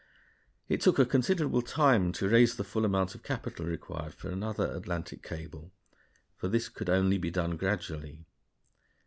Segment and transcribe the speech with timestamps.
[0.67, 4.75] It took a considerable time to raise the full amount of capital required for another
[4.75, 5.73] Atlantic cable,
[6.35, 8.25] for this could only be done gradually.